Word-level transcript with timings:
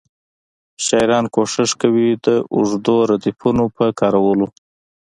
شاعران 0.85 1.25
کوښښ 1.35 1.71
کوي 1.81 2.09
د 2.25 2.27
اوږدو 2.55 2.95
ردیفونو 3.11 3.63
په 3.75 3.85
کارولو. 3.99 4.47